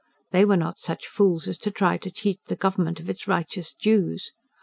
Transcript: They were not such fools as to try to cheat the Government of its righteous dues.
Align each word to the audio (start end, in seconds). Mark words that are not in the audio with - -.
They 0.31 0.45
were 0.45 0.57
not 0.57 0.79
such 0.79 1.05
fools 1.05 1.47
as 1.47 1.59
to 1.59 1.69
try 1.69 1.97
to 1.97 2.09
cheat 2.09 2.39
the 2.47 2.55
Government 2.55 2.99
of 2.99 3.07
its 3.07 3.27
righteous 3.27 3.75
dues. 3.75 4.31